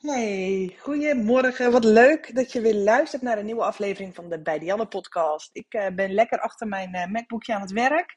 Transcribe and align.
Hey, 0.00 0.76
goedemorgen. 0.80 1.72
Wat 1.72 1.84
leuk 1.84 2.34
dat 2.34 2.52
je 2.52 2.60
weer 2.60 2.74
luistert 2.74 3.22
naar 3.22 3.38
een 3.38 3.44
nieuwe 3.44 3.64
aflevering 3.64 4.14
van 4.14 4.28
de 4.28 4.42
Bij 4.42 4.58
Dianne 4.58 4.86
podcast. 4.86 5.50
Ik 5.52 5.74
uh, 5.74 5.86
ben 5.94 6.12
lekker 6.12 6.40
achter 6.40 6.66
mijn 6.66 6.94
uh, 6.94 7.06
MacBookje 7.06 7.54
aan 7.54 7.60
het 7.60 7.72
werk. 7.72 8.16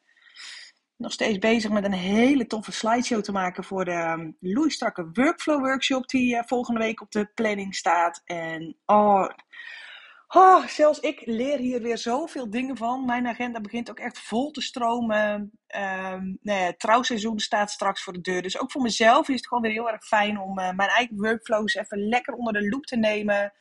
Nog 0.98 1.12
steeds 1.12 1.38
bezig 1.38 1.72
met 1.72 1.84
een 1.84 1.94
hele 1.94 2.48
toffe 2.48 2.72
slideshow 2.72 3.22
te 3.22 3.32
maken 3.32 3.64
voor 3.64 3.86
de 3.86 3.92
um, 3.92 4.38
loeistrakke 4.40 5.10
workflow 5.14 5.60
workshop 5.60 6.08
die 6.08 6.36
uh, 6.36 6.42
volgende 6.46 6.80
week 6.80 7.02
op 7.02 7.12
de 7.12 7.26
planning 7.34 7.76
staat. 7.76 8.22
En 8.26 8.78
oh, 8.86 9.30
Oh, 10.34 10.68
zelfs 10.68 11.00
ik 11.00 11.22
leer 11.26 11.58
hier 11.58 11.82
weer 11.82 11.98
zoveel 11.98 12.50
dingen 12.50 12.78
van. 12.78 13.06
Mijn 13.06 13.28
agenda 13.28 13.62
begint 13.62 13.90
ook 13.90 14.00
echt 14.00 14.20
vol 14.20 14.52
te 14.52 14.62
stromen. 14.62 15.34
Um, 15.76 16.38
nou 16.42 16.60
ja, 16.60 16.66
het 16.66 16.80
trouwseizoen 16.80 17.40
staat 17.40 17.72
straks 17.72 18.04
voor 18.04 18.14
de 18.14 18.22
deur. 18.22 18.42
Dus 18.42 18.60
ook 18.60 18.72
voor 18.72 18.82
mezelf 18.82 19.30
is 19.30 19.36
het 19.36 19.48
gewoon 19.48 19.64
weer 19.64 19.72
heel 19.72 19.90
erg 19.90 20.06
fijn 20.06 20.40
om 20.40 20.60
uh, 20.60 20.72
mijn 20.72 20.90
eigen 20.90 21.16
workflows 21.18 21.74
even 21.74 22.08
lekker 22.08 22.34
onder 22.34 22.54
de 22.54 22.70
loep 22.70 22.86
te 22.86 22.98
nemen. 22.98 23.54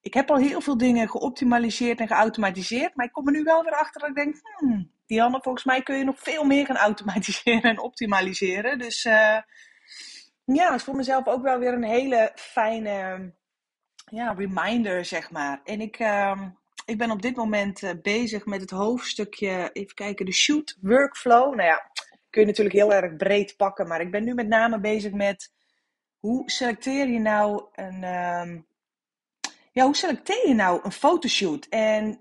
Ik 0.00 0.14
heb 0.14 0.30
al 0.30 0.36
heel 0.36 0.60
veel 0.60 0.76
dingen 0.76 1.08
geoptimaliseerd 1.08 2.00
en 2.00 2.06
geautomatiseerd. 2.06 2.96
Maar 2.96 3.06
ik 3.06 3.12
kom 3.12 3.26
er 3.26 3.32
nu 3.32 3.42
wel 3.42 3.62
weer 3.62 3.78
achter 3.78 4.00
dat 4.00 4.10
ik 4.10 4.16
denk, 4.16 4.36
hmm, 4.58 4.92
Dianne, 5.06 5.40
volgens 5.42 5.64
mij 5.64 5.82
kun 5.82 5.96
je 5.96 6.04
nog 6.04 6.18
veel 6.18 6.44
meer 6.44 6.66
gaan 6.66 6.76
automatiseren 6.76 7.62
en 7.62 7.80
optimaliseren. 7.80 8.78
Dus 8.78 9.04
uh, 9.04 9.38
ja, 10.44 10.74
is 10.74 10.82
voor 10.82 10.96
mezelf 10.96 11.26
ook 11.26 11.42
wel 11.42 11.58
weer 11.58 11.72
een 11.72 11.84
hele 11.84 12.32
fijne 12.34 13.32
ja, 14.12 14.32
reminder, 14.32 15.04
zeg 15.04 15.30
maar. 15.30 15.60
En 15.64 15.80
ik, 15.80 15.98
uh, 15.98 16.42
ik 16.84 16.98
ben 16.98 17.10
op 17.10 17.22
dit 17.22 17.36
moment 17.36 17.82
uh, 17.82 17.90
bezig 18.02 18.46
met 18.46 18.60
het 18.60 18.70
hoofdstukje, 18.70 19.70
even 19.72 19.94
kijken, 19.94 20.26
de 20.26 20.32
shoot 20.32 20.76
workflow. 20.80 21.54
Nou 21.54 21.68
ja, 21.68 21.90
kun 22.30 22.40
je 22.40 22.46
natuurlijk 22.46 22.76
heel 22.76 22.92
erg 22.92 23.16
breed 23.16 23.56
pakken, 23.56 23.88
maar 23.88 24.00
ik 24.00 24.10
ben 24.10 24.24
nu 24.24 24.34
met 24.34 24.48
name 24.48 24.80
bezig 24.80 25.12
met 25.12 25.52
hoe 26.18 26.50
selecteer 26.50 27.08
je 27.08 27.18
nou 27.18 27.64
een, 27.72 27.94
uh, 27.94 28.60
ja, 29.72 29.84
hoe 29.84 29.96
selecteer 29.96 30.48
je 30.48 30.54
nou 30.54 30.80
een 30.82 30.92
fotoshoot? 30.92 31.66
En 31.66 32.20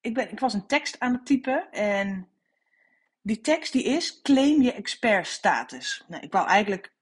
ik, 0.00 0.14
ben, 0.14 0.30
ik 0.30 0.40
was 0.40 0.54
een 0.54 0.66
tekst 0.66 1.00
aan 1.00 1.12
het 1.12 1.26
typen 1.26 1.70
en 1.70 2.28
die 3.22 3.40
tekst 3.40 3.72
die 3.72 3.84
is 3.84 4.22
claim 4.22 4.62
je 4.62 4.72
expert 4.72 5.26
status. 5.26 6.04
Nou, 6.08 6.22
ik 6.22 6.32
wou 6.32 6.46
eigenlijk 6.46 6.92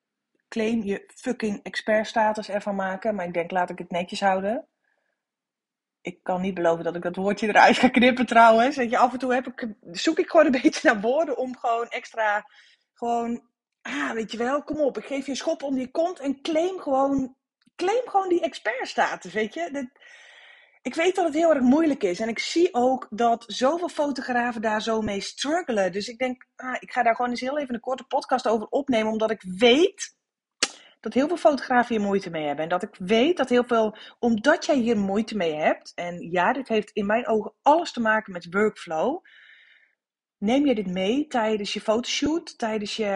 claim 0.49 0.83
je 0.83 1.05
fucking 1.15 1.61
expert 1.63 2.07
status 2.07 2.49
ervan 2.49 2.75
maken. 2.75 3.15
Maar 3.15 3.27
ik 3.27 3.35
denk, 3.35 3.51
laat 3.51 3.71
ik 3.71 3.79
het 3.79 3.91
netjes 3.91 4.21
houden. 4.21 4.69
Ik 6.01 6.23
kan 6.23 6.41
niet 6.41 6.55
beloven 6.55 6.85
dat 6.85 6.97
ik 6.97 7.03
dat 7.03 7.17
woordje 7.17 7.49
eruit 7.49 7.77
ga 7.77 7.89
knippen 7.89 8.27
trouwens. 8.27 8.77
Je, 8.77 8.99
af 8.99 9.13
en 9.13 9.19
toe 9.19 9.35
heb 9.35 9.47
ik, 9.47 9.69
zoek 9.93 10.19
ik 10.19 10.31
gewoon 10.31 10.47
een 10.47 10.61
beetje 10.63 10.93
naar 10.93 11.01
woorden 11.01 11.37
om 11.37 11.57
gewoon 11.57 11.89
extra, 11.89 12.47
gewoon, 12.95 13.43
ah, 13.83 14.11
weet 14.11 14.33
je 14.33 14.39
wel, 14.39 14.63
kom 14.63 14.81
op. 14.81 14.99
Ik 14.99 15.05
geef 15.05 15.25
je 15.25 15.31
een 15.31 15.37
schop 15.37 15.63
onder 15.63 15.81
je 15.81 15.91
kont 15.91 16.21
en 16.21 16.41
claim 16.41 16.79
gewoon, 16.79 17.37
claim 17.77 18.03
gewoon 18.05 18.29
die 18.29 18.43
expert 18.43 18.89
status, 18.89 19.33
weet 19.33 19.55
je. 19.55 19.69
Dat, 19.73 19.87
ik 20.87 20.95
weet 20.95 21.15
dat 21.15 21.25
het 21.25 21.35
heel 21.35 21.51
erg 21.51 21.61
moeilijk 21.61 22.03
is. 22.03 22.21
En 22.21 22.29
ik 22.29 22.39
zie 22.39 22.75
ook 22.75 23.07
dat 23.11 23.45
zoveel 23.47 23.89
fotografen 23.89 24.63
daar 24.63 24.83
zo 24.83 25.01
mee 25.01 25.21
struggelen. 25.21 25.93
Dus 25.93 26.09
ik 26.09 26.19
denk, 26.19 26.47
ah, 26.57 26.77
ik 26.81 26.93
ga 26.93 27.03
daar 27.03 27.15
gewoon 27.15 27.31
eens 27.31 27.41
heel 27.41 27.59
even 27.59 27.75
een 27.75 27.81
korte 27.81 28.05
podcast 28.05 28.49
over 28.49 28.67
opnemen. 28.67 29.13
Omdat 29.13 29.31
ik 29.31 29.43
weet 29.43 30.16
dat 31.07 31.15
heel 31.15 31.29
veel 31.29 31.51
fotografen 31.51 31.97
hier 31.97 32.05
moeite 32.05 32.31
mee 32.31 32.47
hebben. 32.47 32.65
En 32.65 32.71
dat 32.71 32.83
ik 32.83 32.97
weet 32.99 33.37
dat 33.37 33.49
heel 33.49 33.65
veel, 33.65 33.97
omdat 34.19 34.67
jij 34.67 34.77
hier 34.77 34.97
moeite 34.97 35.37
mee 35.37 35.55
hebt, 35.55 35.93
en 35.95 36.31
ja, 36.31 36.53
dit 36.53 36.69
heeft 36.69 36.91
in 36.91 37.07
mijn 37.07 37.27
ogen 37.27 37.53
alles 37.63 37.93
te 37.93 38.01
maken 38.01 38.33
met 38.33 38.47
workflow. 38.51 39.25
Neem 40.39 40.67
je 40.67 40.75
dit 40.75 40.87
mee 40.87 41.27
tijdens 41.27 41.73
je 41.73 41.81
fotoshoot, 41.81 42.59
tijdens 42.59 42.97
je 42.97 43.07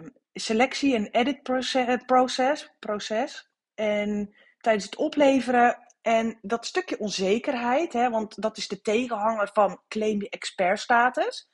um, 0.00 0.12
selectie 0.32 0.94
en 0.94 1.10
edit 1.10 1.42
proces, 1.42 1.96
proces, 2.06 2.74
proces, 2.78 3.50
en 3.74 4.34
tijdens 4.60 4.84
het 4.84 4.96
opleveren. 4.96 5.78
En 6.02 6.38
dat 6.42 6.66
stukje 6.66 6.98
onzekerheid, 6.98 7.92
hè, 7.92 8.10
want 8.10 8.42
dat 8.42 8.56
is 8.56 8.68
de 8.68 8.80
tegenhanger 8.80 9.50
van 9.52 9.82
claim 9.88 10.20
je 10.20 10.28
expert 10.28 10.80
status. 10.80 11.48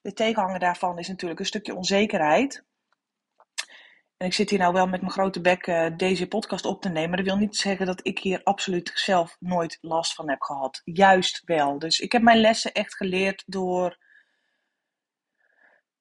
De 0.00 0.12
tegenhanger 0.12 0.58
daarvan 0.58 0.98
is 0.98 1.08
natuurlijk 1.08 1.40
een 1.40 1.46
stukje 1.46 1.74
onzekerheid. 1.74 2.64
En 4.22 4.28
ik 4.28 4.34
zit 4.34 4.50
hier 4.50 4.58
nou 4.58 4.72
wel 4.72 4.86
met 4.86 5.00
mijn 5.00 5.12
grote 5.12 5.40
bek 5.40 5.66
uh, 5.66 5.86
deze 5.96 6.28
podcast 6.28 6.64
op 6.64 6.82
te 6.82 6.88
nemen. 6.88 7.08
Maar 7.08 7.18
dat 7.18 7.26
wil 7.26 7.36
niet 7.36 7.56
zeggen 7.56 7.86
dat 7.86 8.06
ik 8.06 8.18
hier 8.18 8.40
absoluut 8.42 8.90
zelf 8.94 9.36
nooit 9.40 9.78
last 9.80 10.14
van 10.14 10.30
heb 10.30 10.42
gehad. 10.42 10.80
Juist 10.84 11.42
wel. 11.44 11.78
Dus 11.78 12.00
ik 12.00 12.12
heb 12.12 12.22
mijn 12.22 12.40
lessen 12.40 12.72
echt 12.72 12.96
geleerd 12.96 13.42
door. 13.46 13.98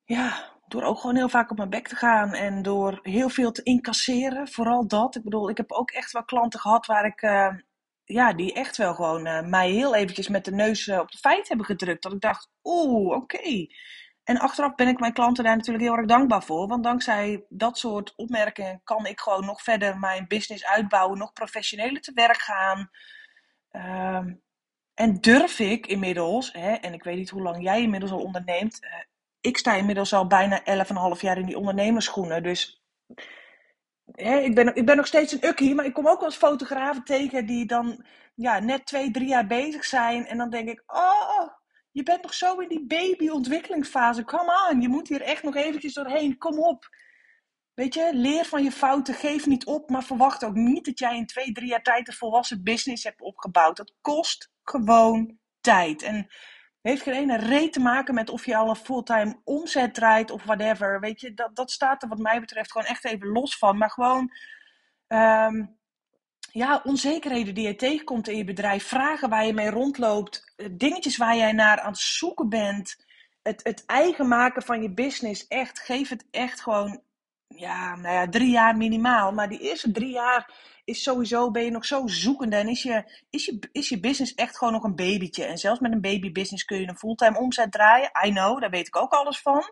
Ja, 0.04 0.52
door 0.68 0.84
ook 0.84 1.00
gewoon 1.00 1.16
heel 1.16 1.30
vaak 1.30 1.52
op 1.52 1.58
mijn 1.58 1.70
bek 1.70 1.88
te 1.88 1.96
gaan. 1.96 2.34
En 2.34 2.62
door 2.62 3.00
heel 3.02 3.30
veel 3.30 3.52
te 3.52 3.64
incasseren. 3.64 4.48
Vooral 4.48 4.88
dat. 4.88 5.16
Ik 5.16 5.24
bedoel, 5.24 5.50
ik 5.50 5.58
heb 5.58 5.72
ook 5.72 5.92
echt 5.92 6.12
wel 6.12 6.24
klanten 6.24 6.60
gehad 6.60 6.86
waar 6.86 7.06
ik. 7.06 7.22
Uh, 7.22 7.54
ja, 8.04 8.34
die 8.34 8.54
echt 8.54 8.78
wel 8.78 8.94
gewoon 8.94 9.28
uh, 9.28 9.42
mij 9.42 9.72
heel 9.72 9.96
eventjes 9.96 10.28
met 10.28 10.46
de 10.46 10.52
neus 10.52 10.90
op 10.90 11.12
de 11.12 11.18
feit 11.18 11.48
hebben 11.48 11.66
gedrukt. 11.66 12.04
Dat 12.04 12.14
ik 12.14 12.22
dacht, 12.22 12.50
oeh, 12.64 13.16
oké. 13.16 13.68
En 14.32 14.40
achteraf 14.40 14.76
ben 14.76 14.88
ik 14.88 15.00
mijn 15.00 15.14
klanten 15.14 15.44
daar 15.44 15.56
natuurlijk 15.56 15.84
heel 15.84 15.96
erg 15.96 16.06
dankbaar 16.06 16.44
voor. 16.44 16.68
Want 16.68 16.84
dankzij 16.84 17.46
dat 17.50 17.78
soort 17.78 18.14
opmerkingen 18.16 18.82
kan 18.84 19.06
ik 19.06 19.20
gewoon 19.20 19.46
nog 19.46 19.62
verder 19.62 20.00
mijn 20.00 20.28
business 20.28 20.66
uitbouwen, 20.66 21.18
nog 21.18 21.34
professioneler 21.34 22.02
te 22.02 22.12
werk 22.14 22.42
gaan. 22.42 22.90
Um, 23.72 24.42
en 24.94 25.22
durf 25.22 25.60
ik 25.60 25.88
inmiddels, 25.88 26.54
hè, 26.54 26.72
en 26.72 26.94
ik 26.94 27.04
weet 27.04 27.18
niet 27.18 27.30
hoe 27.30 27.42
lang 27.42 27.64
jij 27.64 27.82
inmiddels 27.82 28.12
al 28.12 28.24
onderneemt. 28.24 28.84
Uh, 28.84 28.90
ik 29.42 29.58
sta 29.58 29.76
inmiddels 29.76 30.14
al 30.14 30.28
bijna 30.28 30.62
11,5 31.16 31.22
jaar 31.22 31.38
in 31.38 31.46
die 31.46 31.58
ondernemerschoenen. 31.58 32.44
Dus 32.44 32.84
hè, 34.12 34.38
ik, 34.38 34.56
ben, 34.56 34.76
ik 34.76 34.86
ben 34.86 34.98
nog 34.98 35.08
steeds 35.08 35.32
een 35.32 35.46
ukkie, 35.46 35.76
maar 35.76 35.86
ik 35.86 35.94
kom 35.94 36.08
ook 36.08 36.22
als 36.22 36.36
fotografen 36.36 37.04
tegen 37.04 37.46
die 37.46 37.66
dan 37.66 38.06
ja, 38.36 38.60
net 38.60 38.86
twee, 38.86 39.12
drie 39.12 39.28
jaar 39.28 39.48
bezig 39.48 39.86
zijn. 39.86 40.26
En 40.26 40.38
dan 40.38 40.50
denk 40.50 40.70
ik, 40.70 40.84
oh, 40.88 41.60
je 41.92 42.04
bent 42.04 42.22
nog 42.22 42.34
zo 42.34 42.56
in 42.56 42.68
die 42.68 42.86
babyontwikkelingsfase. 42.86 44.24
Come 44.24 44.70
on, 44.72 44.82
je 44.82 44.88
moet 44.88 45.08
hier 45.08 45.22
echt 45.22 45.44
nog 45.44 45.56
eventjes 45.56 45.94
doorheen. 45.94 46.38
Kom 46.38 46.60
op. 46.60 46.90
Weet 47.74 47.94
je, 47.94 48.10
leer 48.14 48.46
van 48.46 48.64
je 48.64 48.72
fouten, 48.72 49.14
geef 49.14 49.46
niet 49.46 49.66
op, 49.66 49.90
maar 49.90 50.04
verwacht 50.04 50.44
ook 50.44 50.56
niet 50.56 50.86
dat 50.86 51.00
jij 51.00 51.18
in 51.18 51.26
twee, 51.26 51.52
drie 51.52 51.68
jaar 51.68 51.82
tijd 51.82 52.08
een 52.08 52.14
volwassen 52.14 52.64
business 52.64 53.04
hebt 53.04 53.22
opgebouwd. 53.22 53.78
Dat 53.78 53.94
kost 54.02 54.52
gewoon 54.64 55.40
tijd. 55.62 56.02
En 56.02 56.28
heeft 56.82 57.02
geen 57.02 57.14
ene 57.14 57.38
reet 57.38 57.74
te 57.74 57.80
maken 57.80 58.14
met 58.14 58.30
of 58.30 58.46
je 58.46 58.56
al 58.56 58.70
een 58.70 58.76
fulltime 58.76 59.42
omzet 59.44 59.94
draait 59.94 60.32
of 60.32 60.44
whatever. 60.44 61.00
Weet 61.00 61.22
je, 61.22 61.34
dat, 61.34 61.56
dat 61.56 61.72
staat 61.72 62.04
er 62.04 62.10
wat 62.10 62.18
mij 62.18 62.40
betreft 62.40 62.72
gewoon 62.72 62.88
echt 62.88 63.06
even 63.06 63.28
los 63.28 63.58
van. 63.58 63.78
Maar 63.78 63.92
gewoon, 63.92 64.32
um, 65.08 65.80
ja, 66.52 66.82
onzekerheden 66.84 67.54
die 67.56 67.68
je 67.68 67.76
tegenkomt 67.76 68.28
in 68.28 68.38
je 68.38 68.44
bedrijf, 68.44 68.88
vragen 68.88 69.30
waar 69.30 69.46
je 69.46 69.54
mee 69.54 69.70
rondloopt, 69.70 70.54
eh, 70.56 70.68
dingetjes 70.72 71.18
waar 71.18 71.38
jij 71.38 71.52
naar 71.52 71.80
aan 71.80 71.92
het 71.92 72.00
zoeken 72.00 72.50
bent, 72.50 73.06
het, 73.42 73.64
het 73.64 73.86
eigen 73.86 74.28
maken 74.28 74.62
van 74.62 74.82
je 74.82 74.94
business, 74.94 75.48
echt, 75.48 75.80
geef 75.80 76.10
het 76.10 76.26
echt 76.32 76.62
gewoon, 76.62 77.02
ja, 77.48 77.96
nou 77.96 78.16
ja, 78.16 78.30
drie 78.30 78.52
jaar 78.52 78.78
minimaal. 78.78 79.32
Maar 79.32 79.50
die 79.50 79.60
eerste 79.60 79.92
drie 79.92 80.12
jaar 80.12 80.54
is 80.84 81.04
sowieso, 81.04 81.52
ben 81.52 81.64
je 81.64 81.72
nog 81.72 81.86
zo 81.86 82.08
zoekende 82.08 82.56
en 82.56 82.68
is 82.68 82.84
je, 82.84 83.24
is 83.30 83.46
je, 83.46 83.60
is 83.72 83.90
je 83.90 84.00
business 84.00 84.34
echt 84.34 84.58
gewoon 84.58 84.74
nog 84.74 84.84
een 84.84 84.96
babytje. 84.96 85.44
En 85.44 85.58
zelfs 85.58 85.80
met 85.80 85.92
een 85.92 86.02
babybusiness 86.02 86.66
kun 86.66 86.80
je 86.80 86.88
een 86.88 86.98
fulltime 86.98 87.40
omzet 87.40 87.72
draaien. 87.72 88.12
I 88.26 88.30
know, 88.30 88.62
daar 88.62 88.70
weet 88.70 88.88
ik 88.88 88.96
ook 88.96 89.12
alles 89.12 89.42
van. 89.42 89.64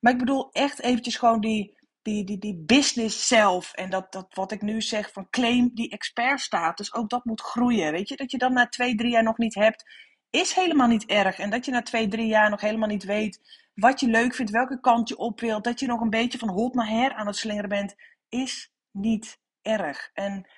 Maar 0.00 0.12
ik 0.12 0.18
bedoel 0.18 0.48
echt 0.52 0.80
eventjes 0.80 1.16
gewoon 1.16 1.40
die, 1.40 1.75
die, 2.06 2.24
die, 2.24 2.38
die 2.38 2.62
business 2.66 3.26
zelf 3.26 3.72
en 3.72 3.90
dat, 3.90 4.12
dat 4.12 4.34
wat 4.34 4.52
ik 4.52 4.62
nu 4.62 4.82
zeg 4.82 5.12
van 5.12 5.30
claim 5.30 5.70
die 5.74 5.90
expertstatus, 5.90 6.94
ook 6.94 7.10
dat 7.10 7.24
moet 7.24 7.40
groeien. 7.40 7.92
Weet 7.92 8.08
je, 8.08 8.16
dat 8.16 8.30
je 8.30 8.38
dat 8.38 8.50
na 8.50 8.68
twee, 8.68 8.94
drie 8.94 9.10
jaar 9.10 9.22
nog 9.22 9.38
niet 9.38 9.54
hebt, 9.54 9.84
is 10.30 10.52
helemaal 10.52 10.88
niet 10.88 11.06
erg. 11.06 11.38
En 11.38 11.50
dat 11.50 11.64
je 11.64 11.70
na 11.70 11.82
twee, 11.82 12.08
drie 12.08 12.26
jaar 12.26 12.50
nog 12.50 12.60
helemaal 12.60 12.88
niet 12.88 13.04
weet 13.04 13.40
wat 13.74 14.00
je 14.00 14.06
leuk 14.06 14.34
vindt, 14.34 14.50
welke 14.50 14.80
kant 14.80 15.08
je 15.08 15.16
op 15.16 15.40
wilt, 15.40 15.64
dat 15.64 15.80
je 15.80 15.86
nog 15.86 16.00
een 16.00 16.10
beetje 16.10 16.38
van 16.38 16.48
hot 16.48 16.74
naar 16.74 16.88
her 16.88 17.12
aan 17.12 17.26
het 17.26 17.36
slingeren 17.36 17.68
bent, 17.68 17.94
is 18.28 18.70
niet 18.90 19.38
erg. 19.62 20.10
En 20.14 20.48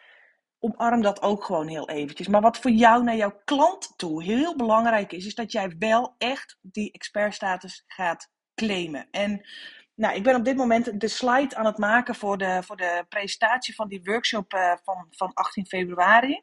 omarm 0.59 1.03
dat 1.03 1.23
ook 1.23 1.45
gewoon 1.45 1.69
heel 1.69 1.89
eventjes. 1.89 2.29
Maar 2.29 2.41
wat 2.41 2.59
voor 2.59 2.71
jou 2.71 3.03
naar 3.03 3.17
jouw 3.17 3.41
klant 3.45 3.93
toe 3.97 4.23
heel 4.23 4.57
belangrijk 4.57 5.13
is, 5.13 5.27
is 5.27 5.35
dat 5.35 5.53
jij 5.53 5.75
wel 5.79 6.15
echt 6.19 6.59
die 6.61 6.93
expertstatus 6.93 7.85
gaat 7.87 8.31
claimen. 8.55 9.09
En 9.11 9.47
nou, 9.99 10.15
ik 10.15 10.23
ben 10.23 10.37
op 10.37 10.45
dit 10.45 10.57
moment 10.57 11.01
de 11.01 11.09
slide 11.09 11.57
aan 11.57 11.67
het 11.67 11.79
maken 11.79 12.15
voor 12.15 12.39
de, 12.39 12.63
voor 12.63 12.77
de 12.77 13.05
presentatie 13.09 13.75
van 13.75 13.89
die 13.89 14.01
workshop 14.05 14.55
uh, 14.55 14.73
van, 14.83 15.07
van 15.11 15.35
18 15.35 15.67
februari. 15.67 16.43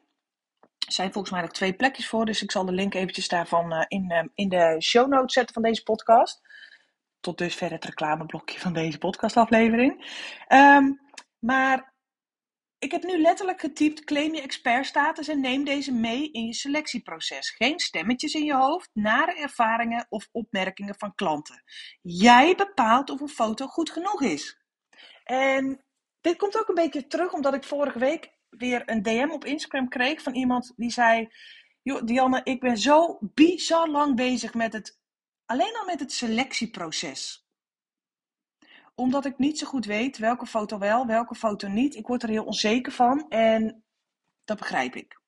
Er 0.60 0.92
zijn 0.92 1.12
volgens 1.12 1.32
mij 1.32 1.42
nog 1.42 1.50
twee 1.50 1.74
plekjes 1.74 2.08
voor, 2.08 2.24
dus 2.24 2.42
ik 2.42 2.50
zal 2.50 2.64
de 2.64 2.72
link 2.72 2.94
eventjes 2.94 3.28
daarvan 3.28 3.72
uh, 3.72 3.84
in, 3.88 4.12
uh, 4.12 4.22
in 4.34 4.48
de 4.48 4.76
show 4.80 5.08
notes 5.08 5.32
zetten 5.32 5.54
van 5.54 5.62
deze 5.62 5.82
podcast. 5.82 6.40
Tot 7.20 7.38
dusver 7.38 7.70
het 7.70 7.84
reclameblokje 7.84 8.60
van 8.60 8.72
deze 8.72 8.98
podcastaflevering. 8.98 10.04
Um, 10.48 11.00
maar 11.38 11.94
ik 12.78 12.90
heb 12.90 13.02
nu 13.02 13.20
letterlijk 13.20 13.60
getypt: 13.60 14.04
claim 14.04 14.34
je 14.34 14.40
expertstatus 14.40 15.28
en 15.28 15.40
neem 15.40 15.64
deze 15.64 15.92
mee 15.92 16.30
in 16.30 16.46
je 16.46 16.54
selectieproces. 16.54 17.50
Geen 17.50 17.78
stemmetjes 17.80 18.34
in 18.34 18.44
je 18.44 18.54
hoofd, 18.54 18.90
nare 18.92 19.34
ervaringen 19.34 20.06
of 20.08 20.28
opmerkingen 20.32 20.94
van 20.98 21.14
klanten. 21.14 21.62
Jij 22.02 22.54
bepaalt 22.54 23.10
of 23.10 23.20
een 23.20 23.28
foto 23.28 23.66
goed 23.66 23.90
genoeg 23.90 24.22
is. 24.22 24.60
En 25.24 25.84
dit 26.20 26.36
komt 26.36 26.58
ook 26.58 26.68
een 26.68 26.74
beetje 26.74 27.06
terug 27.06 27.32
omdat 27.32 27.54
ik 27.54 27.64
vorige 27.64 27.98
week 27.98 28.30
weer 28.50 28.82
een 28.86 29.02
DM 29.02 29.28
op 29.30 29.44
Instagram 29.44 29.88
kreeg 29.88 30.22
van 30.22 30.34
iemand 30.34 30.72
die 30.76 30.90
zei: 30.90 31.28
Joh, 31.82 32.04
Dianne, 32.04 32.40
ik 32.44 32.60
ben 32.60 32.78
zo 32.78 33.18
bizar 33.20 33.88
lang 33.88 34.16
bezig 34.16 34.54
met 34.54 34.72
het, 34.72 35.00
alleen 35.44 35.76
al 35.76 35.84
met 35.84 36.00
het 36.00 36.12
selectieproces. 36.12 37.45
Omdat 38.96 39.24
ik 39.24 39.38
niet 39.38 39.58
zo 39.58 39.66
goed 39.66 39.84
weet 39.84 40.18
welke 40.18 40.46
foto 40.46 40.78
wel, 40.78 41.06
welke 41.06 41.34
foto 41.34 41.68
niet. 41.68 41.94
Ik 41.94 42.06
word 42.06 42.22
er 42.22 42.28
heel 42.28 42.44
onzeker 42.44 42.92
van 42.92 43.28
en 43.28 43.84
dat 44.44 44.58
begrijp 44.58 44.94
ik. 44.94 45.20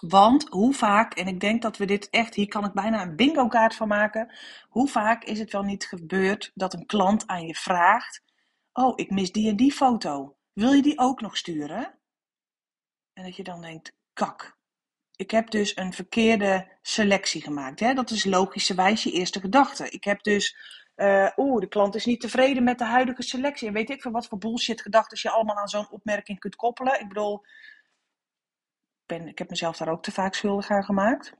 Want 0.00 0.48
hoe 0.48 0.74
vaak, 0.74 1.14
en 1.14 1.26
ik 1.26 1.40
denk 1.40 1.62
dat 1.62 1.76
we 1.76 1.84
dit 1.84 2.10
echt, 2.10 2.34
hier 2.34 2.48
kan 2.48 2.64
ik 2.64 2.72
bijna 2.72 3.02
een 3.02 3.16
bingo 3.16 3.48
kaart 3.48 3.74
van 3.74 3.88
maken. 3.88 4.34
Hoe 4.68 4.88
vaak 4.88 5.24
is 5.24 5.38
het 5.38 5.52
wel 5.52 5.62
niet 5.62 5.86
gebeurd 5.86 6.50
dat 6.54 6.74
een 6.74 6.86
klant 6.86 7.26
aan 7.26 7.46
je 7.46 7.54
vraagt: 7.54 8.22
Oh, 8.72 8.92
ik 8.96 9.10
mis 9.10 9.32
die 9.32 9.48
en 9.48 9.56
die 9.56 9.72
foto. 9.72 10.36
Wil 10.52 10.72
je 10.72 10.82
die 10.82 10.98
ook 10.98 11.20
nog 11.20 11.36
sturen? 11.36 11.98
En 13.12 13.24
dat 13.24 13.36
je 13.36 13.42
dan 13.42 13.60
denkt: 13.60 13.92
Kak. 14.12 14.56
Ik 15.16 15.30
heb 15.30 15.50
dus 15.50 15.76
een 15.76 15.92
verkeerde 15.92 16.68
selectie 16.82 17.42
gemaakt. 17.42 17.80
Hè? 17.80 17.94
Dat 17.94 18.10
is 18.10 18.24
logischerwijs 18.24 19.02
je 19.02 19.12
eerste 19.12 19.40
gedachte. 19.40 19.90
Ik 19.90 20.04
heb 20.04 20.22
dus, 20.22 20.56
uh, 20.96 21.30
oeh, 21.36 21.60
de 21.60 21.68
klant 21.68 21.94
is 21.94 22.04
niet 22.04 22.20
tevreden 22.20 22.64
met 22.64 22.78
de 22.78 22.84
huidige 22.84 23.22
selectie. 23.22 23.68
En 23.68 23.74
weet 23.74 23.90
ik 23.90 24.02
veel 24.02 24.10
wat 24.10 24.26
voor 24.26 24.38
bullshit 24.38 24.80
gedachten 24.80 25.18
je 25.20 25.30
allemaal 25.30 25.56
aan 25.56 25.68
zo'n 25.68 25.90
opmerking 25.90 26.38
kunt 26.38 26.56
koppelen. 26.56 27.00
Ik 27.00 27.08
bedoel, 27.08 27.44
ben, 29.06 29.28
ik 29.28 29.38
heb 29.38 29.50
mezelf 29.50 29.76
daar 29.76 29.88
ook 29.88 30.02
te 30.02 30.12
vaak 30.12 30.34
schuldig 30.34 30.70
aan 30.70 30.84
gemaakt. 30.84 31.34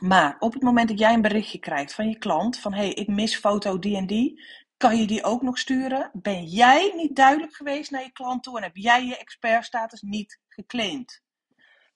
Maar 0.00 0.36
op 0.38 0.52
het 0.52 0.62
moment 0.62 0.88
dat 0.88 0.98
jij 0.98 1.14
een 1.14 1.22
berichtje 1.22 1.58
krijgt 1.58 1.94
van 1.94 2.08
je 2.08 2.18
klant: 2.18 2.58
van 2.58 2.72
hé, 2.72 2.80
hey, 2.80 2.92
ik 2.92 3.08
mis 3.08 3.36
foto 3.36 3.78
die 3.78 3.96
en 3.96 4.06
die. 4.06 4.42
Kan 4.76 4.96
je 4.96 5.06
die 5.06 5.24
ook 5.24 5.42
nog 5.42 5.58
sturen? 5.58 6.10
Ben 6.12 6.44
jij 6.44 6.92
niet 6.96 7.16
duidelijk 7.16 7.54
geweest 7.54 7.90
naar 7.90 8.02
je 8.02 8.12
klant 8.12 8.42
toe 8.42 8.56
en 8.56 8.62
heb 8.62 8.76
jij 8.76 9.04
je 9.04 9.16
expertstatus 9.16 10.00
niet 10.00 10.40
geclaimd? 10.48 11.22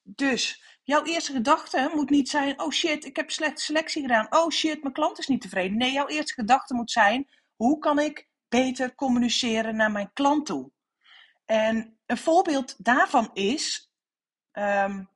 Dus 0.02 0.62
jouw 0.82 1.04
eerste 1.04 1.32
gedachte 1.32 1.90
moet 1.94 2.10
niet 2.10 2.28
zijn: 2.28 2.60
oh 2.60 2.70
shit, 2.70 3.04
ik 3.04 3.16
heb 3.16 3.30
slechte 3.30 3.62
selectie 3.62 4.02
gedaan. 4.02 4.26
Oh 4.30 4.50
shit, 4.50 4.82
mijn 4.82 4.94
klant 4.94 5.18
is 5.18 5.26
niet 5.26 5.40
tevreden. 5.40 5.76
Nee, 5.76 5.92
jouw 5.92 6.06
eerste 6.08 6.34
gedachte 6.34 6.74
moet 6.74 6.90
zijn: 6.90 7.28
hoe 7.56 7.78
kan 7.78 7.98
ik 7.98 8.28
beter 8.48 8.94
communiceren 8.94 9.76
naar 9.76 9.90
mijn 9.90 10.12
klant 10.12 10.46
toe? 10.46 10.70
En 11.44 11.98
een 12.06 12.18
voorbeeld 12.18 12.84
daarvan 12.84 13.30
is 13.32 13.92
Um, 14.52 15.08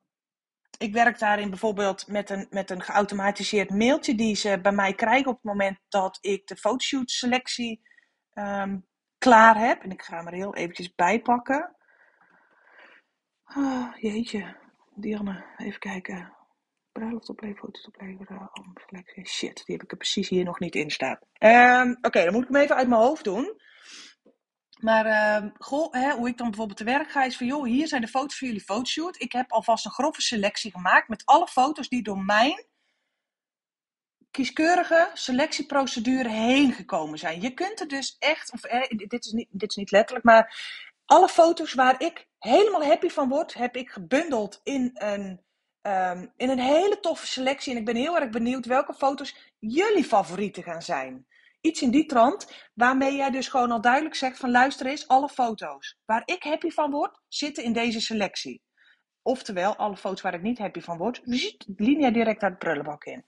ik 0.79 0.93
werk 0.93 1.19
daarin 1.19 1.51
bijvoorbeeld 1.51 2.07
met 2.07 2.31
een, 2.31 2.47
met 2.51 2.71
een 2.71 2.83
geautomatiseerd 2.83 3.71
mailtje 3.71 4.15
die 4.15 4.37
ze 4.37 4.61
bij 4.63 4.73
mij 4.73 4.95
krijgen 4.95 5.27
op 5.27 5.35
het 5.35 5.45
moment 5.45 5.79
dat 5.89 6.19
ik 6.21 6.47
de 6.47 6.57
fotoshoot 6.57 7.11
selectie 7.11 7.83
um, 8.35 8.87
klaar 9.19 9.59
heb. 9.59 9.83
En 9.83 9.91
ik 9.91 10.03
ga 10.03 10.17
hem 10.17 10.27
er 10.27 10.33
heel 10.33 10.55
eventjes 10.55 10.95
bij 10.95 11.21
pakken. 11.21 11.77
Oh, 13.57 13.97
jeetje, 13.97 14.57
Dianne, 14.97 15.45
even 15.57 15.81
kijken. 15.81 16.33
Bruiloft 16.93 17.29
opleven, 17.29 17.57
foto's 17.57 17.87
opleveren, 17.87 18.51
selectie. 18.87 19.27
Shit, 19.27 19.63
die 19.67 19.75
heb 19.75 19.85
ik 19.85 19.91
er 19.91 19.97
precies 19.97 20.29
hier 20.29 20.45
nog 20.45 20.59
niet 20.59 20.75
in 20.75 20.91
staan. 20.91 21.19
Um, 21.39 21.99
Oké, 22.01 22.25
dan 22.25 22.33
moet 22.33 22.43
ik 22.43 22.49
hem 22.49 22.63
even 22.63 22.77
uit 22.77 22.89
mijn 22.89 23.01
hoofd 23.01 23.25
doen. 23.25 23.61
Maar 24.81 25.53
goh, 25.59 25.93
hè, 25.93 26.13
hoe 26.13 26.29
ik 26.29 26.37
dan 26.37 26.47
bijvoorbeeld 26.47 26.79
te 26.79 26.85
werk 26.85 27.11
ga, 27.11 27.25
is 27.25 27.37
van 27.37 27.47
joh, 27.47 27.65
hier 27.65 27.89
zijn 27.89 28.01
de 28.01 28.09
foto's 28.09 28.39
voor 28.39 28.49
jullie 28.49 28.63
fotoshoot. 28.63 29.21
Ik 29.21 29.33
heb 29.33 29.53
alvast 29.53 29.85
een 29.85 29.91
grove 29.91 30.21
selectie 30.21 30.71
gemaakt 30.71 31.09
met 31.09 31.25
alle 31.25 31.47
foto's 31.47 31.89
die 31.89 32.03
door 32.03 32.19
mijn 32.19 32.67
kieskeurige 34.31 35.11
selectieprocedure 35.15 36.29
heen 36.29 36.73
gekomen 36.73 37.19
zijn. 37.19 37.41
Je 37.41 37.55
kunt 37.55 37.81
er 37.81 37.89
dus 37.89 38.17
echt, 38.19 38.53
of, 38.53 38.61
dit, 38.89 39.25
is 39.25 39.33
niet, 39.33 39.49
dit 39.51 39.71
is 39.71 39.77
niet 39.77 39.91
letterlijk, 39.91 40.25
maar 40.25 40.57
alle 41.05 41.29
foto's 41.29 41.75
waar 41.75 42.03
ik 42.03 42.29
helemaal 42.47 42.85
happy 42.85 43.09
van 43.09 43.29
word, 43.29 43.55
heb 43.55 43.77
ik 43.77 43.91
gebundeld 43.91 44.61
in 44.63 44.91
een, 44.95 45.41
um, 45.83 46.33
in 46.37 46.51
een 46.51 46.59
hele 46.59 47.01
toffe 47.01 47.27
selectie. 47.27 47.73
En 47.73 47.79
ik 47.79 47.85
ben 47.85 47.97
heel 47.97 48.19
erg 48.19 48.31
benieuwd 48.31 48.67
welke 48.67 48.95
foto's 48.95 49.37
jullie 49.59 50.05
favorieten 50.05 50.63
gaan 50.63 50.83
zijn. 50.83 51.27
Iets 51.61 51.83
in 51.83 51.91
die 51.91 52.07
trant, 52.07 52.69
waarmee 52.75 53.17
jij 53.17 53.31
dus 53.31 53.49
gewoon 53.49 53.71
al 53.71 53.81
duidelijk 53.81 54.15
zegt 54.15 54.39
van 54.39 54.51
luister 54.51 54.87
eens, 54.87 55.09
alle 55.09 55.29
foto's 55.29 55.99
waar 56.05 56.23
ik 56.25 56.43
happy 56.43 56.71
van 56.71 56.91
word, 56.91 57.21
zitten 57.29 57.65
in 57.65 57.73
deze 57.73 58.01
selectie. 58.01 58.63
Oftewel, 59.23 59.77
alle 59.77 59.97
foto's 59.97 60.21
waar 60.21 60.35
ik 60.35 60.43
niet 60.43 60.59
happy 60.59 60.81
van 60.81 60.97
word, 60.97 61.21
linea 61.77 62.11
direct 62.11 62.43
uit 62.43 62.53
de 62.53 62.59
prullenbak 62.59 63.05
in. 63.05 63.25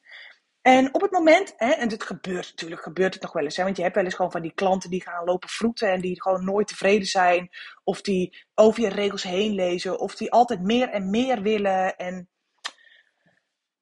En 0.69 0.94
op 0.94 1.00
het 1.00 1.11
moment, 1.11 1.55
hè, 1.56 1.70
en 1.70 1.88
dit 1.88 2.03
gebeurt 2.03 2.49
natuurlijk, 2.49 2.82
gebeurt 2.82 3.15
het 3.15 3.23
nog 3.23 3.32
wel 3.32 3.44
eens, 3.44 3.56
hè, 3.56 3.65
want 3.65 3.76
je 3.76 3.82
hebt 3.82 3.94
wel 3.94 4.05
eens 4.05 4.15
gewoon 4.15 4.31
van 4.31 4.43
die 4.43 4.53
klanten 4.55 4.91
die 4.91 5.03
gaan 5.03 5.25
lopen 5.25 5.49
vroeten 5.49 5.93
en 5.93 6.00
die 6.00 6.23
gewoon 6.23 6.44
nooit 6.44 6.67
tevreden 6.67 7.06
zijn, 7.06 7.49
of 7.85 8.00
die 8.00 8.47
over 8.55 8.82
je 8.82 8.88
regels 8.88 9.23
heen 9.23 9.55
lezen, 9.55 9.99
of 9.99 10.15
die 10.15 10.32
altijd 10.32 10.61
meer 10.61 10.88
en 10.88 11.11
meer 11.11 11.43
willen. 11.43 11.97
En 11.97 12.29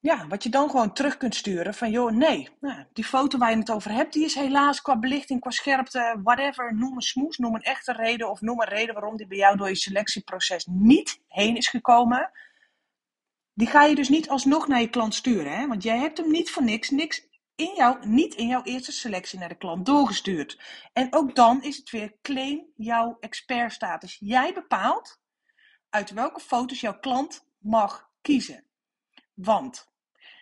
ja, 0.00 0.26
wat 0.26 0.42
je 0.42 0.48
dan 0.48 0.70
gewoon 0.70 0.92
terug 0.92 1.16
kunt 1.16 1.34
sturen 1.34 1.74
van, 1.74 1.90
joh, 1.90 2.12
nee, 2.12 2.48
nou, 2.60 2.84
die 2.92 3.04
foto 3.04 3.38
waar 3.38 3.50
je 3.50 3.56
het 3.56 3.70
over 3.70 3.90
hebt, 3.90 4.12
die 4.12 4.24
is 4.24 4.34
helaas 4.34 4.82
qua 4.82 4.98
belichting, 4.98 5.40
qua 5.40 5.50
scherpte, 5.50 6.20
whatever, 6.22 6.74
noem 6.74 6.94
een 6.94 7.00
smoes, 7.00 7.36
noem 7.36 7.54
een 7.54 7.62
echte 7.62 7.92
reden 7.92 8.30
of 8.30 8.40
noem 8.40 8.60
een 8.60 8.68
reden 8.68 8.94
waarom 8.94 9.16
die 9.16 9.26
bij 9.26 9.38
jou 9.38 9.56
door 9.56 9.68
je 9.68 9.76
selectieproces 9.76 10.66
niet 10.70 11.20
heen 11.28 11.56
is 11.56 11.68
gekomen. 11.68 12.30
Die 13.56 13.66
ga 13.66 13.84
je 13.84 13.94
dus 13.94 14.08
niet 14.08 14.28
alsnog 14.28 14.68
naar 14.68 14.80
je 14.80 14.90
klant 14.90 15.14
sturen, 15.14 15.52
hè? 15.58 15.66
want 15.66 15.82
jij 15.82 15.98
hebt 15.98 16.18
hem 16.18 16.30
niet 16.30 16.50
voor 16.50 16.62
niks, 16.62 16.90
niks 16.90 17.28
in 17.54 17.74
jou, 17.74 18.06
niet 18.06 18.34
in 18.34 18.46
jouw 18.46 18.62
eerste 18.62 18.92
selectie 18.92 19.38
naar 19.38 19.48
de 19.48 19.56
klant 19.56 19.86
doorgestuurd. 19.86 20.60
En 20.92 21.14
ook 21.14 21.34
dan 21.34 21.62
is 21.62 21.76
het 21.76 21.90
weer 21.90 22.14
claim 22.22 22.66
jouw 22.76 23.16
expertstatus. 23.20 24.16
Jij 24.20 24.52
bepaalt 24.52 25.20
uit 25.90 26.10
welke 26.10 26.40
foto's 26.40 26.80
jouw 26.80 26.98
klant 26.98 27.46
mag 27.58 28.10
kiezen. 28.20 28.64
Want 29.34 29.92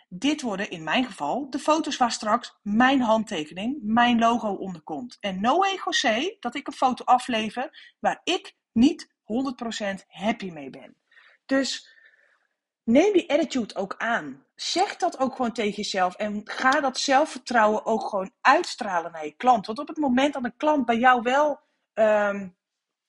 dit 0.09 0.43
worden 0.43 0.71
in 0.71 0.85
mijn 0.85 1.05
geval 1.05 1.51
de 1.51 1.59
foto's 1.59 1.97
waar 1.97 2.13
straks 2.13 2.59
mijn 2.63 3.01
handtekening, 3.01 3.79
mijn 3.83 4.19
logo 4.19 4.49
onder 4.49 4.83
komt. 4.83 5.17
En 5.21 5.41
no 5.41 5.63
ego 5.63 5.91
say 5.91 6.37
dat 6.41 6.55
ik 6.55 6.67
een 6.67 6.73
foto 6.73 7.05
aflever 7.05 7.95
waar 8.01 8.21
ik 8.25 8.57
niet 8.73 9.09
100% 9.09 10.07
happy 10.07 10.51
mee 10.51 10.71
ben. 10.71 10.97
Dus 11.47 11.94
neem 12.85 13.13
die 13.13 13.31
attitude 13.31 13.75
ook 13.75 13.95
aan. 13.99 14.45
Zeg 14.55 14.97
dat 14.97 15.19
ook 15.19 15.37
gewoon 15.37 15.53
tegen 15.53 15.75
jezelf 15.75 16.15
en 16.15 16.41
ga 16.45 16.81
dat 16.81 16.99
zelfvertrouwen 16.99 17.87
ook 17.87 18.09
gewoon 18.09 18.33
uitstralen 18.41 19.13
naar 19.13 19.25
je 19.25 19.37
klant. 19.37 19.67
Want 19.67 19.79
op 19.79 19.89
het 19.89 19.97
moment 19.97 20.35
dat 20.35 20.45
een 20.45 20.57
klant 20.57 20.87
bij 20.87 20.99
jou 20.99 21.23
wel 21.23 21.61
um, 21.95 22.57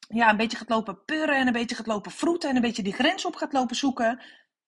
ja, 0.08 0.30
een 0.30 0.38
beetje 0.38 0.58
gaat 0.58 0.70
lopen 0.70 1.06
purren 1.06 1.36
en 1.36 1.48
een 1.48 1.54
beetje 1.54 1.76
gaat 1.76 1.88
lopen 1.88 2.12
vroeten 2.12 2.50
en 2.50 2.56
een 2.56 2.62
beetje 2.62 2.84
die 2.84 2.94
grens 2.94 3.26
op 3.26 3.36
gaat 3.36 3.54
lopen 3.54 3.76
zoeken, 3.76 4.22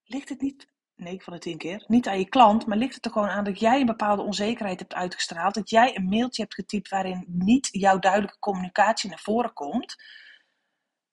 ligt 0.03 0.29
het 0.29 0.41
niet 0.41 0.67
9 0.95 1.23
van 1.23 1.33
de 1.33 1.39
10 1.39 1.57
keer, 1.57 1.83
niet 1.87 2.07
aan 2.07 2.19
je 2.19 2.29
klant, 2.29 2.65
maar 2.65 2.77
ligt 2.77 2.95
het 2.95 3.05
er 3.05 3.11
gewoon 3.11 3.29
aan 3.29 3.43
dat 3.43 3.59
jij 3.59 3.79
een 3.79 3.85
bepaalde 3.85 4.21
onzekerheid 4.21 4.79
hebt 4.79 4.93
uitgestraald. 4.93 5.53
Dat 5.53 5.69
jij 5.69 5.95
een 5.95 6.09
mailtje 6.09 6.41
hebt 6.41 6.53
getypt 6.53 6.89
waarin 6.89 7.25
niet 7.27 7.67
jouw 7.71 7.99
duidelijke 7.99 8.39
communicatie 8.39 9.09
naar 9.09 9.19
voren 9.19 9.53
komt. 9.53 9.95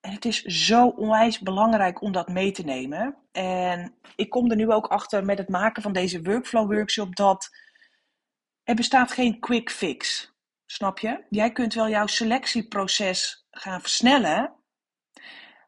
En 0.05 0.13
het 0.13 0.25
is 0.25 0.43
zo 0.43 0.87
onwijs 0.87 1.39
belangrijk 1.39 2.03
om 2.03 2.13
dat 2.13 2.29
mee 2.29 2.51
te 2.51 2.63
nemen. 2.63 3.17
En 3.33 3.95
ik 4.17 4.31
kom 4.31 4.51
er 4.51 4.57
nu 4.57 4.71
ook 4.73 4.87
achter 4.87 5.25
met 5.25 5.39
het 5.39 5.49
maken 5.49 5.83
van 5.83 5.93
deze 5.93 6.23
workflow 6.23 6.73
workshop 6.73 7.17
dat 7.17 7.51
er 8.63 8.75
bestaat 8.75 9.13
geen 9.13 9.41
quick 9.41 9.71
fix. 9.71 10.33
Snap 10.67 10.99
je? 10.99 11.25
Jij 11.29 11.53
kunt 11.53 11.75
wel 11.75 11.89
jouw 11.89 12.07
selectieproces 12.07 13.47
gaan 13.51 13.81
versnellen, 13.81 14.55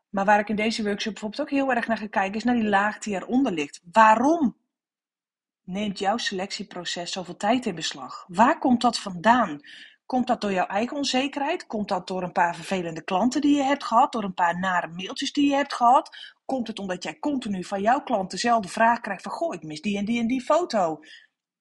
maar 0.09 0.25
waar 0.25 0.41
ik 0.41 0.49
in 0.49 0.57
deze 0.57 0.83
workshop 0.83 1.13
bijvoorbeeld 1.13 1.43
ook 1.43 1.51
heel 1.51 1.73
erg 1.73 1.87
naar 1.87 1.99
ga 1.99 2.07
kijken, 2.07 2.37
is 2.37 2.45
naar 2.45 2.55
die 2.55 2.69
laag 2.69 2.99
die 2.99 3.15
eronder 3.15 3.53
ligt. 3.53 3.81
Waarom 3.93 4.57
neemt 5.63 5.99
jouw 5.99 6.17
selectieproces 6.17 7.13
zoveel 7.13 7.37
tijd 7.37 7.67
in 7.67 7.75
beslag? 7.75 8.25
Waar 8.29 8.59
komt 8.59 8.81
dat 8.81 8.99
vandaan? 8.99 9.61
Komt 10.07 10.27
dat 10.27 10.41
door 10.41 10.53
jouw 10.53 10.67
eigen 10.67 10.97
onzekerheid? 10.97 11.67
Komt 11.67 11.89
dat 11.89 12.07
door 12.07 12.23
een 12.23 12.33
paar 12.33 12.55
vervelende 12.55 13.03
klanten 13.03 13.41
die 13.41 13.57
je 13.57 13.63
hebt 13.63 13.85
gehad? 13.85 14.13
Door 14.13 14.25
een 14.25 14.35
paar 14.35 14.59
nare 14.59 14.89
mailtjes 14.89 15.33
die 15.33 15.51
je 15.51 15.55
hebt 15.55 15.75
gehad? 15.75 16.35
Komt 16.45 16.67
het 16.67 16.79
omdat 16.79 17.03
jij 17.03 17.19
continu 17.19 17.65
van 17.65 17.81
jouw 17.81 18.03
klant 18.03 18.31
dezelfde 18.31 18.69
vraag 18.69 19.01
krijgt 19.01 19.23
van... 19.23 19.33
Goh, 19.33 19.55
ik 19.55 19.63
mis 19.63 19.81
die 19.81 19.99
en 19.99 20.05
die 20.05 20.21
en 20.21 20.27
die 20.27 20.43
foto. 20.43 21.01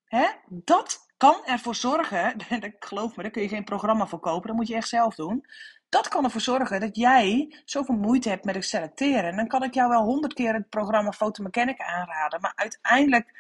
Hè? 0.05 0.25
Dat 0.47 1.05
kan 1.17 1.45
ervoor 1.45 1.75
zorgen, 1.75 2.35
geloof 2.79 3.15
me, 3.15 3.21
daar 3.21 3.31
kun 3.31 3.41
je 3.41 3.47
geen 3.47 3.63
programma 3.63 4.07
voor 4.07 4.19
kopen, 4.19 4.47
dat 4.47 4.55
moet 4.55 4.67
je 4.67 4.75
echt 4.75 4.87
zelf 4.87 5.15
doen. 5.15 5.45
Dat 5.89 6.07
kan 6.07 6.23
ervoor 6.23 6.41
zorgen 6.41 6.79
dat 6.79 6.95
jij 6.95 7.55
zoveel 7.65 7.95
moeite 7.95 8.29
hebt 8.29 8.45
met 8.45 8.55
het 8.55 8.65
selecteren. 8.65 9.23
En 9.23 9.35
dan 9.35 9.47
kan 9.47 9.63
ik 9.63 9.73
jou 9.73 9.89
wel 9.89 10.03
honderd 10.03 10.33
keer 10.33 10.53
het 10.53 10.69
programma 10.69 11.11
Photomechanic 11.11 11.81
aanraden. 11.81 12.41
Maar 12.41 12.53
uiteindelijk 12.55 13.33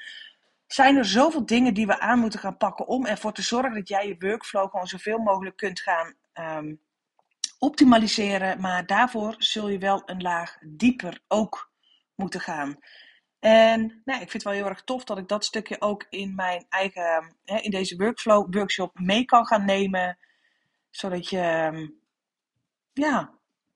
zijn 0.67 0.97
er 0.97 1.05
zoveel 1.05 1.45
dingen 1.45 1.73
die 1.73 1.87
we 1.87 1.99
aan 1.99 2.19
moeten 2.19 2.39
gaan 2.39 2.57
pakken 2.57 2.87
om 2.87 3.05
ervoor 3.05 3.33
te 3.33 3.41
zorgen 3.41 3.73
dat 3.73 3.87
jij 3.87 4.07
je 4.07 4.15
workflow 4.19 4.69
gewoon 4.69 4.87
zoveel 4.87 5.17
mogelijk 5.17 5.57
kunt 5.57 5.79
gaan 5.79 6.13
um, 6.33 6.79
optimaliseren. 7.59 8.61
Maar 8.61 8.85
daarvoor 8.85 9.35
zul 9.37 9.69
je 9.69 9.77
wel 9.77 10.01
een 10.05 10.21
laag 10.21 10.57
dieper 10.61 11.19
ook 11.27 11.71
moeten 12.15 12.39
gaan. 12.39 12.79
En 13.39 14.01
nou, 14.05 14.21
ik 14.21 14.29
vind 14.29 14.33
het 14.33 14.43
wel 14.43 14.53
heel 14.53 14.67
erg 14.67 14.83
tof 14.83 15.03
dat 15.03 15.17
ik 15.17 15.27
dat 15.27 15.45
stukje 15.45 15.81
ook 15.81 16.05
in 16.09 16.35
mijn 16.35 16.65
eigen, 16.69 17.35
hè, 17.43 17.57
in 17.57 17.71
deze 17.71 17.95
workflow 17.97 18.55
workshop 18.55 18.99
mee 18.99 19.25
kan 19.25 19.45
gaan 19.45 19.65
nemen. 19.65 20.17
Zodat 20.89 21.29
je 21.29 21.39
ehm, 21.39 21.87
ja, 22.93 23.33